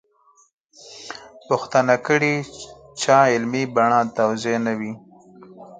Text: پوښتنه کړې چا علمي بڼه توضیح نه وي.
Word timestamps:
پوښتنه 1.47 1.95
کړې 2.07 2.35
چا 3.01 3.17
علمي 3.33 3.63
بڼه 3.75 3.99
توضیح 4.17 4.57
نه 4.65 4.73
وي. 4.79 4.91